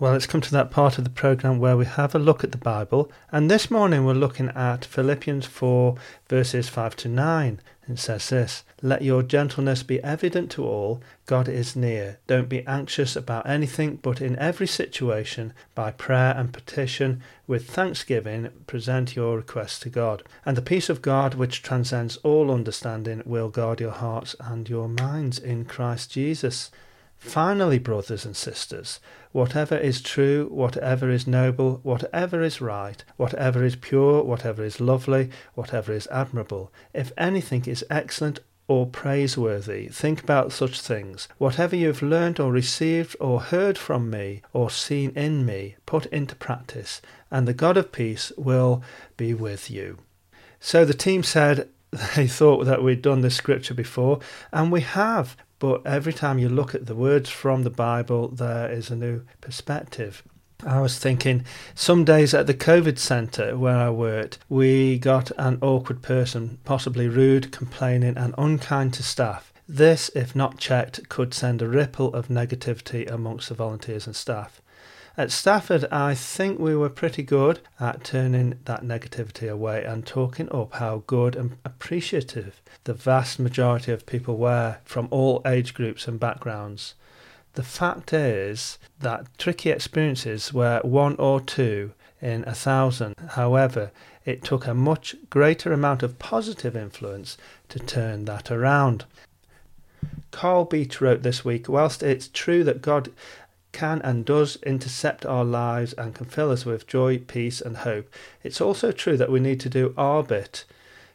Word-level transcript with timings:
Well, 0.00 0.14
it's 0.14 0.26
come 0.26 0.40
to 0.40 0.52
that 0.52 0.70
part 0.70 0.96
of 0.96 1.04
the 1.04 1.10
program 1.10 1.58
where 1.58 1.76
we 1.76 1.84
have 1.84 2.14
a 2.14 2.18
look 2.18 2.42
at 2.42 2.52
the 2.52 2.56
Bible, 2.56 3.12
and 3.30 3.50
this 3.50 3.70
morning 3.70 4.06
we're 4.06 4.14
looking 4.14 4.48
at 4.48 4.82
Philippians 4.82 5.44
4, 5.44 5.94
verses 6.26 6.70
5 6.70 6.96
to 6.96 7.08
9. 7.08 7.60
It 7.86 7.98
says 7.98 8.30
this 8.30 8.64
Let 8.80 9.02
your 9.02 9.22
gentleness 9.22 9.82
be 9.82 10.02
evident 10.02 10.50
to 10.52 10.64
all, 10.64 11.02
God 11.26 11.50
is 11.50 11.76
near. 11.76 12.18
Don't 12.26 12.48
be 12.48 12.66
anxious 12.66 13.14
about 13.14 13.46
anything, 13.46 13.96
but 13.96 14.22
in 14.22 14.38
every 14.38 14.66
situation, 14.66 15.52
by 15.74 15.90
prayer 15.90 16.34
and 16.34 16.50
petition, 16.50 17.22
with 17.46 17.68
thanksgiving, 17.68 18.48
present 18.66 19.14
your 19.14 19.36
requests 19.36 19.80
to 19.80 19.90
God. 19.90 20.22
And 20.46 20.56
the 20.56 20.62
peace 20.62 20.88
of 20.88 21.02
God, 21.02 21.34
which 21.34 21.62
transcends 21.62 22.16
all 22.22 22.50
understanding, 22.50 23.22
will 23.26 23.50
guard 23.50 23.80
your 23.80 23.90
hearts 23.90 24.34
and 24.40 24.66
your 24.66 24.88
minds 24.88 25.38
in 25.38 25.66
Christ 25.66 26.10
Jesus. 26.10 26.70
Finally, 27.20 27.78
brothers 27.78 28.24
and 28.24 28.34
sisters, 28.34 28.98
whatever 29.32 29.76
is 29.76 30.00
true, 30.00 30.48
whatever 30.50 31.10
is 31.10 31.26
noble, 31.26 31.78
whatever 31.82 32.42
is 32.42 32.62
right, 32.62 33.04
whatever 33.18 33.62
is 33.62 33.76
pure, 33.76 34.24
whatever 34.24 34.64
is 34.64 34.80
lovely, 34.80 35.28
whatever 35.54 35.92
is 35.92 36.08
admirable, 36.10 36.72
if 36.94 37.12
anything 37.18 37.66
is 37.66 37.84
excellent 37.90 38.40
or 38.68 38.86
praiseworthy, 38.86 39.86
think 39.88 40.22
about 40.22 40.50
such 40.50 40.80
things. 40.80 41.28
Whatever 41.36 41.76
you 41.76 41.88
have 41.88 42.00
learned 42.02 42.40
or 42.40 42.50
received 42.50 43.14
or 43.20 43.40
heard 43.40 43.76
from 43.76 44.08
me 44.08 44.40
or 44.54 44.70
seen 44.70 45.10
in 45.10 45.44
me, 45.44 45.76
put 45.84 46.06
into 46.06 46.34
practice, 46.34 47.02
and 47.30 47.46
the 47.46 47.52
God 47.52 47.76
of 47.76 47.92
peace 47.92 48.32
will 48.38 48.82
be 49.18 49.34
with 49.34 49.70
you. 49.70 49.98
So 50.58 50.86
the 50.86 50.94
team 50.94 51.22
said 51.22 51.68
they 52.16 52.26
thought 52.26 52.64
that 52.64 52.82
we'd 52.82 53.02
done 53.02 53.20
this 53.20 53.36
scripture 53.36 53.74
before, 53.74 54.20
and 54.52 54.72
we 54.72 54.80
have. 54.80 55.36
But 55.60 55.86
every 55.86 56.14
time 56.14 56.38
you 56.38 56.48
look 56.48 56.74
at 56.74 56.86
the 56.86 56.96
words 56.96 57.30
from 57.30 57.62
the 57.62 57.70
Bible, 57.70 58.28
there 58.28 58.68
is 58.72 58.90
a 58.90 58.96
new 58.96 59.22
perspective. 59.40 60.24
I 60.66 60.80
was 60.80 60.98
thinking 60.98 61.44
some 61.74 62.04
days 62.04 62.34
at 62.34 62.46
the 62.46 62.54
COVID 62.54 62.98
centre 62.98 63.56
where 63.56 63.76
I 63.76 63.90
worked, 63.90 64.38
we 64.48 64.98
got 64.98 65.30
an 65.38 65.58
awkward 65.62 66.02
person, 66.02 66.58
possibly 66.64 67.08
rude, 67.08 67.52
complaining, 67.52 68.16
and 68.16 68.34
unkind 68.36 68.94
to 68.94 69.02
staff. 69.02 69.52
This, 69.68 70.10
if 70.14 70.34
not 70.34 70.58
checked, 70.58 71.08
could 71.08 71.32
send 71.32 71.62
a 71.62 71.68
ripple 71.68 72.12
of 72.14 72.28
negativity 72.28 73.10
amongst 73.10 73.48
the 73.48 73.54
volunteers 73.54 74.06
and 74.06 74.16
staff. 74.16 74.60
At 75.20 75.30
Stafford, 75.30 75.84
I 75.92 76.14
think 76.14 76.58
we 76.58 76.74
were 76.74 76.88
pretty 76.88 77.22
good 77.22 77.60
at 77.78 78.04
turning 78.04 78.58
that 78.64 78.82
negativity 78.82 79.52
away 79.52 79.84
and 79.84 80.06
talking 80.06 80.50
up 80.50 80.72
how 80.76 81.02
good 81.06 81.36
and 81.36 81.58
appreciative 81.62 82.62
the 82.84 82.94
vast 82.94 83.38
majority 83.38 83.92
of 83.92 84.06
people 84.06 84.38
were 84.38 84.78
from 84.82 85.08
all 85.10 85.42
age 85.44 85.74
groups 85.74 86.08
and 86.08 86.18
backgrounds. 86.18 86.94
The 87.52 87.62
fact 87.62 88.14
is 88.14 88.78
that 89.00 89.26
tricky 89.36 89.68
experiences 89.68 90.54
were 90.54 90.80
one 90.84 91.16
or 91.16 91.38
two 91.42 91.92
in 92.22 92.42
a 92.48 92.54
thousand. 92.54 93.14
However, 93.32 93.90
it 94.24 94.42
took 94.42 94.66
a 94.66 94.72
much 94.72 95.16
greater 95.28 95.74
amount 95.74 96.02
of 96.02 96.18
positive 96.18 96.74
influence 96.74 97.36
to 97.68 97.78
turn 97.78 98.24
that 98.24 98.50
around. 98.50 99.04
Carl 100.30 100.64
Beech 100.64 101.00
wrote 101.00 101.22
this 101.22 101.44
week 101.44 101.68
Whilst 101.68 102.02
it's 102.02 102.28
true 102.28 102.64
that 102.64 102.82
God 102.82 103.10
can 103.72 104.00
and 104.02 104.24
does 104.24 104.56
intercept 104.62 105.26
our 105.26 105.44
lives 105.44 105.92
and 105.94 106.14
can 106.14 106.26
fill 106.26 106.50
us 106.50 106.64
with 106.64 106.86
joy, 106.86 107.18
peace, 107.18 107.60
and 107.60 107.78
hope. 107.78 108.12
It's 108.42 108.60
also 108.60 108.92
true 108.92 109.16
that 109.16 109.30
we 109.30 109.40
need 109.40 109.60
to 109.60 109.68
do 109.68 109.94
our 109.96 110.22
bit. 110.22 110.64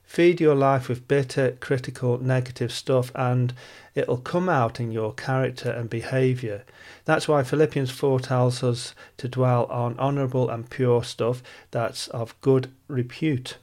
Feed 0.06 0.40
your 0.40 0.56
life 0.56 0.88
with 0.88 1.08
bitter, 1.08 1.58
critical, 1.60 2.20
negative 2.20 2.72
stuff, 2.72 3.12
and 3.16 3.54
it'll 3.96 4.18
come 4.18 4.48
out 4.48 4.80
in 4.80 4.92
your 4.92 5.14
character 5.14 5.72
and 5.72 5.90
behaviour. 5.90 6.64
That's 7.06 7.28
why 7.28 7.44
Philippians 7.44 7.92
4 7.92 8.20
tells 8.20 8.64
us 8.64 8.94
to 9.18 9.28
dwell 9.28 9.66
on 9.66 9.98
honourable 10.00 10.50
and 10.50 10.70
pure 10.70 11.04
stuff 11.04 11.42
that's 11.72 12.08
of 12.10 12.40
good 12.42 12.72
repute. 12.88 13.58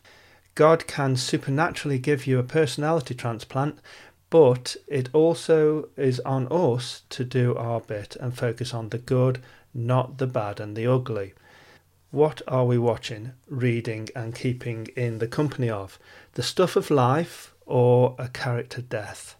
God 0.55 0.87
can 0.87 1.17
supernaturally 1.17 1.99
give 1.99 2.27
you 2.27 2.39
a 2.39 2.45
personality 2.45 3.15
transplant, 3.15 3.79
but 4.33 4.77
it 4.89 5.11
also 5.13 5.91
is 5.95 6.19
on 6.21 6.49
us 6.51 7.03
to 7.11 7.23
do 7.23 7.55
our 7.55 7.83
bit 7.83 8.17
and 8.19 8.35
focus 8.35 8.73
on 8.73 8.89
the 8.89 8.97
good, 8.97 9.39
not 9.75 10.17
the 10.17 10.27
bad 10.27 10.59
and 10.59 10.75
the 10.75 10.87
ugly. 10.87 11.35
What 12.11 12.41
are 12.49 12.65
we 12.65 12.79
watching, 12.79 13.33
reading, 13.47 14.09
and 14.17 14.35
keeping 14.35 14.87
in 14.97 15.19
the 15.19 15.27
company 15.27 15.69
of? 15.69 15.99
The 16.33 16.43
stuff 16.43 16.77
of 16.77 16.91
life 16.91 17.53
or 17.67 18.17
a 18.19 18.29
character 18.29 18.81
death? 18.81 19.37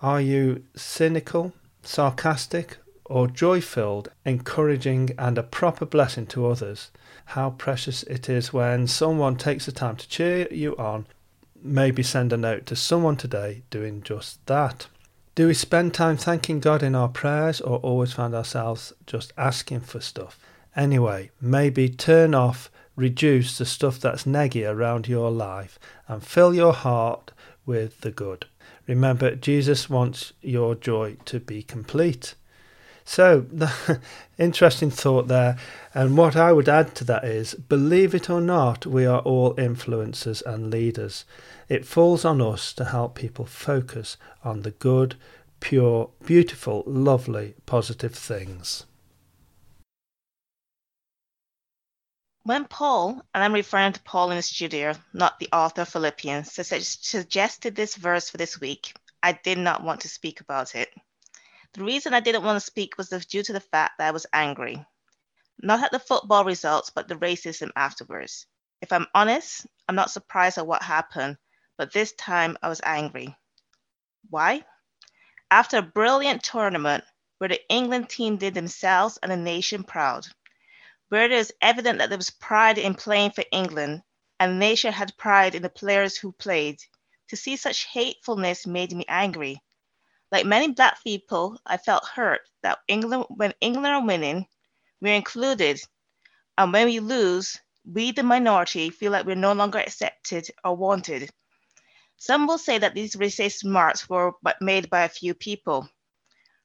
Are 0.00 0.20
you 0.20 0.62
cynical, 0.76 1.52
sarcastic, 1.82 2.78
or 3.06 3.26
joy 3.26 3.60
filled, 3.60 4.12
encouraging, 4.24 5.10
and 5.18 5.38
a 5.38 5.42
proper 5.42 5.86
blessing 5.86 6.26
to 6.26 6.46
others? 6.46 6.92
How 7.24 7.50
precious 7.50 8.04
it 8.04 8.28
is 8.28 8.52
when 8.52 8.86
someone 8.86 9.34
takes 9.34 9.66
the 9.66 9.72
time 9.72 9.96
to 9.96 10.08
cheer 10.08 10.46
you 10.52 10.76
on 10.76 11.06
maybe 11.62 12.02
send 12.02 12.32
a 12.32 12.36
note 12.36 12.66
to 12.66 12.76
someone 12.76 13.16
today 13.16 13.62
doing 13.70 14.02
just 14.02 14.44
that. 14.46 14.86
Do 15.34 15.46
we 15.46 15.54
spend 15.54 15.94
time 15.94 16.16
thanking 16.16 16.60
God 16.60 16.82
in 16.82 16.94
our 16.94 17.08
prayers 17.08 17.60
or 17.60 17.78
always 17.78 18.12
find 18.12 18.34
ourselves 18.34 18.92
just 19.06 19.32
asking 19.36 19.80
for 19.80 20.00
stuff? 20.00 20.38
Anyway, 20.76 21.30
maybe 21.40 21.88
turn 21.88 22.34
off, 22.34 22.70
reduce 22.96 23.56
the 23.58 23.64
stuff 23.64 23.98
that's 24.00 24.24
neggy 24.24 24.68
around 24.68 25.08
your 25.08 25.30
life 25.30 25.78
and 26.08 26.22
fill 26.22 26.54
your 26.54 26.72
heart 26.72 27.32
with 27.64 28.00
the 28.00 28.10
good. 28.10 28.46
Remember, 28.86 29.34
Jesus 29.34 29.88
wants 29.88 30.32
your 30.42 30.74
joy 30.74 31.16
to 31.26 31.38
be 31.38 31.62
complete. 31.62 32.34
So, 33.04 33.46
interesting 34.38 34.90
thought 34.90 35.28
there. 35.28 35.56
And 35.94 36.16
what 36.16 36.36
I 36.36 36.52
would 36.52 36.68
add 36.68 36.94
to 36.96 37.04
that 37.04 37.24
is 37.24 37.54
believe 37.54 38.14
it 38.14 38.30
or 38.30 38.40
not, 38.40 38.86
we 38.86 39.06
are 39.06 39.20
all 39.20 39.54
influencers 39.56 40.42
and 40.44 40.70
leaders. 40.70 41.24
It 41.68 41.86
falls 41.86 42.24
on 42.24 42.40
us 42.40 42.72
to 42.74 42.84
help 42.86 43.14
people 43.14 43.44
focus 43.44 44.16
on 44.44 44.62
the 44.62 44.70
good, 44.72 45.16
pure, 45.60 46.10
beautiful, 46.24 46.82
lovely, 46.86 47.54
positive 47.66 48.14
things. 48.14 48.84
When 52.42 52.64
Paul, 52.64 53.22
and 53.34 53.44
I'm 53.44 53.52
referring 53.52 53.92
to 53.92 54.02
Paul 54.02 54.30
in 54.30 54.36
the 54.36 54.42
studio, 54.42 54.94
not 55.12 55.38
the 55.38 55.50
author 55.52 55.82
of 55.82 55.88
Philippians, 55.90 56.50
suggested 56.52 57.76
this 57.76 57.96
verse 57.96 58.30
for 58.30 58.38
this 58.38 58.60
week, 58.60 58.94
I 59.22 59.32
did 59.32 59.58
not 59.58 59.84
want 59.84 60.00
to 60.00 60.08
speak 60.08 60.40
about 60.40 60.74
it. 60.74 60.88
The 61.74 61.84
reason 61.84 62.14
I 62.14 62.20
didn't 62.20 62.42
want 62.42 62.56
to 62.56 62.66
speak 62.66 62.98
was 62.98 63.08
due 63.08 63.42
to 63.44 63.52
the 63.52 63.60
fact 63.60 63.98
that 63.98 64.08
I 64.08 64.10
was 64.10 64.26
angry. 64.32 64.84
Not 65.62 65.84
at 65.84 65.92
the 65.92 66.00
football 66.00 66.44
results, 66.44 66.90
but 66.90 67.06
the 67.06 67.14
racism 67.16 67.70
afterwards. 67.76 68.46
If 68.80 68.92
I'm 68.92 69.06
honest, 69.14 69.66
I'm 69.88 69.94
not 69.94 70.10
surprised 70.10 70.58
at 70.58 70.66
what 70.66 70.82
happened, 70.82 71.36
but 71.78 71.92
this 71.92 72.12
time 72.12 72.56
I 72.62 72.68
was 72.68 72.80
angry. 72.82 73.36
Why? 74.28 74.64
After 75.50 75.78
a 75.78 75.82
brilliant 75.82 76.42
tournament 76.42 77.04
where 77.38 77.48
the 77.48 77.60
England 77.68 78.08
team 78.08 78.36
did 78.36 78.54
themselves 78.54 79.18
and 79.22 79.30
the 79.30 79.36
nation 79.36 79.84
proud, 79.84 80.26
where 81.08 81.24
it 81.24 81.32
is 81.32 81.52
evident 81.60 81.98
that 81.98 82.08
there 82.08 82.18
was 82.18 82.30
pride 82.30 82.78
in 82.78 82.94
playing 82.94 83.30
for 83.30 83.44
England 83.52 84.02
and 84.40 84.52
the 84.52 84.56
nation 84.56 84.92
had 84.92 85.16
pride 85.18 85.54
in 85.54 85.62
the 85.62 85.68
players 85.68 86.16
who 86.16 86.32
played, 86.32 86.80
to 87.28 87.36
see 87.36 87.56
such 87.56 87.84
hatefulness 87.84 88.66
made 88.66 88.92
me 88.92 89.04
angry. 89.06 89.62
Like 90.32 90.46
many 90.46 90.72
black 90.72 91.02
people, 91.02 91.60
I 91.66 91.76
felt 91.76 92.06
hurt 92.06 92.42
that 92.62 92.78
England, 92.88 93.26
when 93.28 93.52
England 93.60 93.86
are 93.86 94.06
winning, 94.06 94.46
we're 95.00 95.14
included, 95.14 95.80
and 96.56 96.72
when 96.72 96.86
we 96.86 97.00
lose, 97.00 97.58
we, 97.84 98.12
the 98.12 98.22
minority, 98.22 98.90
feel 98.90 99.12
like 99.12 99.26
we're 99.26 99.34
no 99.34 99.52
longer 99.52 99.78
accepted 99.78 100.48
or 100.62 100.76
wanted. 100.76 101.30
Some 102.16 102.46
will 102.46 102.58
say 102.58 102.78
that 102.78 102.94
these 102.94 103.16
racist 103.16 103.64
remarks 103.64 104.08
were 104.08 104.32
made 104.60 104.90
by 104.90 105.02
a 105.04 105.08
few 105.08 105.34
people. 105.34 105.88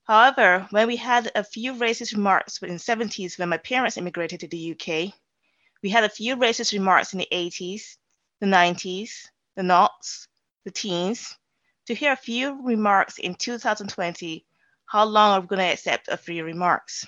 However, 0.03 0.67
when 0.69 0.87
we 0.87 0.97
had 0.97 1.31
a 1.33 1.43
few 1.43 1.73
racist 1.73 2.13
remarks 2.13 2.61
in 2.61 2.69
the 2.69 2.75
70s 2.75 3.39
when 3.39 3.49
my 3.49 3.57
parents 3.57 3.97
immigrated 3.97 4.41
to 4.41 4.47
the 4.47 4.71
UK, 4.73 5.13
we 5.81 5.89
had 5.89 6.03
a 6.03 6.09
few 6.09 6.35
racist 6.35 6.73
remarks 6.73 7.13
in 7.13 7.19
the 7.19 7.27
80s, 7.31 7.97
the 8.41 8.45
90s, 8.45 9.29
the 9.55 9.63
noughts, 9.63 10.27
the 10.65 10.71
teens. 10.71 11.35
To 11.87 11.95
hear 11.95 12.11
a 12.11 12.17
few 12.17 12.61
remarks 12.63 13.19
in 13.19 13.35
2020, 13.35 14.45
how 14.85 15.05
long 15.05 15.31
are 15.31 15.41
we 15.41 15.47
going 15.47 15.59
to 15.59 15.73
accept 15.73 16.07
a 16.07 16.17
few 16.17 16.43
remarks? 16.43 17.05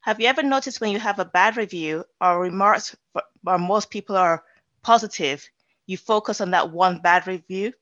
Have 0.00 0.20
you 0.20 0.26
ever 0.26 0.42
noticed 0.42 0.80
when 0.80 0.92
you 0.92 0.98
have 0.98 1.18
a 1.18 1.24
bad 1.24 1.56
review 1.56 2.04
or 2.20 2.40
remarks 2.40 2.96
where 3.42 3.58
most 3.58 3.90
people 3.90 4.16
are 4.16 4.44
positive, 4.82 5.48
you 5.86 5.96
focus 5.96 6.40
on 6.40 6.50
that 6.52 6.70
one 6.70 7.00
bad 7.00 7.26
review. 7.26 7.72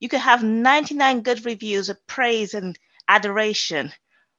You 0.00 0.08
could 0.08 0.20
have 0.20 0.44
99 0.44 1.22
good 1.22 1.44
reviews 1.44 1.88
of 1.88 2.06
praise 2.06 2.54
and 2.54 2.78
adoration, 3.08 3.92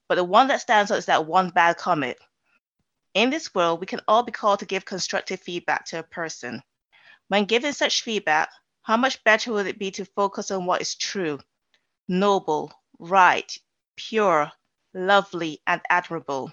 but 0.07 0.15
the 0.15 0.23
one 0.23 0.47
that 0.47 0.61
stands 0.61 0.91
out 0.91 0.97
is 0.97 1.05
that 1.07 1.25
one 1.25 1.49
bad 1.49 1.77
comment. 1.77 2.17
In 3.13 3.29
this 3.29 3.53
world, 3.53 3.79
we 3.79 3.87
can 3.87 4.01
all 4.07 4.23
be 4.23 4.31
called 4.31 4.59
to 4.59 4.65
give 4.65 4.85
constructive 4.85 5.41
feedback 5.41 5.85
to 5.85 5.99
a 5.99 6.03
person. 6.03 6.61
When 7.27 7.45
giving 7.45 7.73
such 7.73 8.03
feedback, 8.03 8.49
how 8.89 8.97
much 8.97 9.23
better 9.23 9.53
would 9.53 9.67
it 9.67 9.77
be 9.77 9.91
to 9.91 10.03
focus 10.03 10.49
on 10.49 10.65
what 10.65 10.81
is 10.81 10.95
true, 10.95 11.39
noble, 12.07 12.73
right, 12.97 13.55
pure, 13.95 14.51
lovely, 14.95 15.61
and 15.67 15.79
admirable? 15.91 16.51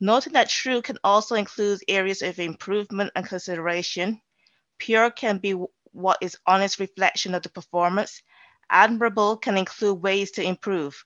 Noting 0.00 0.32
that 0.32 0.48
true 0.48 0.82
can 0.82 0.98
also 1.04 1.36
include 1.36 1.78
areas 1.86 2.20
of 2.20 2.40
improvement 2.40 3.12
and 3.14 3.24
consideration. 3.24 4.20
Pure 4.78 5.12
can 5.12 5.38
be 5.38 5.52
what 5.92 6.18
is 6.20 6.36
honest 6.48 6.80
reflection 6.80 7.32
of 7.32 7.44
the 7.44 7.48
performance. 7.48 8.24
Admirable 8.68 9.36
can 9.36 9.56
include 9.56 10.02
ways 10.02 10.32
to 10.32 10.42
improve. 10.42 11.04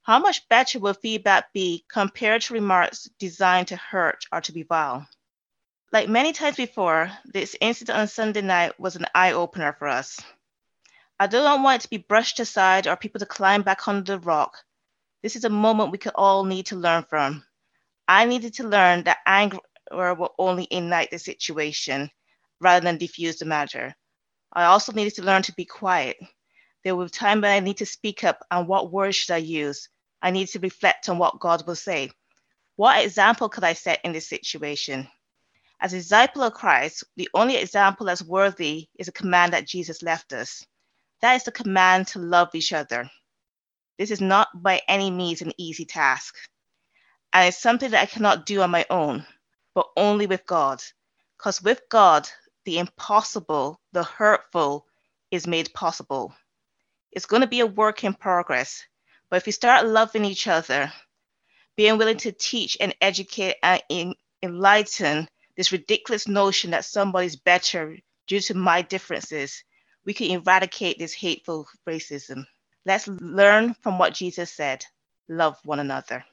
How 0.00 0.18
much 0.20 0.48
better 0.48 0.78
will 0.78 0.94
feedback 0.94 1.52
be 1.52 1.84
compared 1.92 2.40
to 2.44 2.54
remarks 2.54 3.10
designed 3.18 3.68
to 3.68 3.76
hurt 3.76 4.24
or 4.32 4.40
to 4.40 4.52
beguile? 4.52 5.06
Like 5.90 6.08
many 6.08 6.34
times 6.34 6.56
before, 6.56 7.10
this 7.24 7.56
incident 7.62 7.98
on 7.98 8.08
Sunday 8.08 8.42
night 8.42 8.78
was 8.78 8.96
an 8.96 9.06
eye 9.14 9.32
opener 9.32 9.72
for 9.72 9.88
us. 9.88 10.20
I 11.18 11.26
do 11.26 11.38
not 11.38 11.62
want 11.62 11.80
it 11.80 11.84
to 11.84 11.90
be 11.90 11.96
brushed 11.96 12.38
aside 12.40 12.86
or 12.86 12.94
people 12.94 13.20
to 13.20 13.26
climb 13.26 13.62
back 13.62 13.88
under 13.88 14.02
the 14.02 14.18
rock. 14.20 14.58
This 15.22 15.34
is 15.34 15.44
a 15.44 15.50
moment 15.50 15.90
we 15.90 15.96
could 15.96 16.12
all 16.14 16.44
need 16.44 16.66
to 16.66 16.76
learn 16.76 17.04
from. 17.04 17.42
I 18.06 18.26
needed 18.26 18.54
to 18.54 18.68
learn 18.68 19.04
that 19.04 19.18
anger 19.26 19.60
will 19.90 20.34
only 20.38 20.68
ignite 20.70 21.10
the 21.10 21.18
situation 21.18 22.10
rather 22.60 22.84
than 22.84 22.98
diffuse 22.98 23.38
the 23.38 23.46
matter. 23.46 23.94
I 24.52 24.64
also 24.64 24.92
needed 24.92 25.14
to 25.14 25.22
learn 25.22 25.42
to 25.44 25.54
be 25.54 25.64
quiet. 25.64 26.18
There 26.84 26.96
will 26.96 27.06
be 27.06 27.10
time 27.10 27.40
when 27.40 27.50
I 27.50 27.60
need 27.60 27.78
to 27.78 27.86
speak 27.86 28.24
up 28.24 28.44
and 28.50 28.68
what 28.68 28.92
words 28.92 29.16
should 29.16 29.34
I 29.34 29.38
use. 29.38 29.88
I 30.20 30.32
need 30.32 30.48
to 30.48 30.58
reflect 30.58 31.08
on 31.08 31.16
what 31.16 31.40
God 31.40 31.66
will 31.66 31.76
say. 31.76 32.10
What 32.76 33.02
example 33.02 33.48
could 33.48 33.64
I 33.64 33.72
set 33.72 34.00
in 34.04 34.12
this 34.12 34.28
situation? 34.28 35.08
As 35.80 35.92
a 35.92 35.98
disciple 35.98 36.42
of 36.42 36.54
Christ, 36.54 37.04
the 37.16 37.28
only 37.34 37.56
example 37.56 38.06
that's 38.06 38.22
worthy 38.22 38.88
is 38.98 39.08
a 39.08 39.12
command 39.12 39.52
that 39.52 39.66
Jesus 39.66 40.02
left 40.02 40.32
us. 40.32 40.64
That 41.22 41.34
is 41.36 41.44
the 41.44 41.52
command 41.52 42.08
to 42.08 42.20
love 42.20 42.54
each 42.54 42.72
other. 42.72 43.10
This 43.98 44.10
is 44.10 44.20
not 44.20 44.48
by 44.54 44.82
any 44.88 45.10
means 45.10 45.42
an 45.42 45.52
easy 45.58 45.84
task 45.84 46.36
and 47.32 47.48
it's 47.48 47.60
something 47.62 47.90
that 47.90 48.02
I 48.02 48.06
cannot 48.06 48.46
do 48.46 48.62
on 48.62 48.70
my 48.70 48.86
own, 48.90 49.24
but 49.74 49.88
only 49.96 50.26
with 50.26 50.46
God. 50.46 50.82
Because 51.36 51.62
with 51.62 51.82
God, 51.90 52.28
the 52.64 52.78
impossible, 52.78 53.80
the 53.92 54.02
hurtful, 54.02 54.86
is 55.30 55.46
made 55.46 55.72
possible. 55.74 56.34
It's 57.12 57.26
going 57.26 57.42
to 57.42 57.48
be 57.48 57.60
a 57.60 57.66
work 57.66 58.04
in 58.04 58.14
progress, 58.14 58.84
but 59.30 59.36
if 59.36 59.46
we 59.46 59.52
start 59.52 59.86
loving 59.86 60.24
each 60.24 60.46
other, 60.46 60.92
being 61.76 61.98
willing 61.98 62.16
to 62.18 62.32
teach 62.32 62.76
and 62.80 62.94
educate 63.00 63.56
and 63.62 64.16
enlighten 64.42 65.28
this 65.58 65.72
ridiculous 65.72 66.28
notion 66.28 66.72
that 66.72 66.86
somebody's 66.86 67.36
better 67.36 67.98
due 68.28 68.40
to 68.42 68.54
my 68.54 68.82
differences, 68.82 69.64
we 70.06 70.14
can 70.14 70.32
eradicate 70.32 70.98
this 71.00 71.14
hateful 71.14 71.68
racism. 71.88 72.46
Let's 72.86 73.08
learn 73.08 73.74
from 73.82 73.98
what 74.00 74.14
Jesus 74.14 74.52
said 74.52 74.86
love 75.30 75.58
one 75.66 75.80
another. 75.80 76.24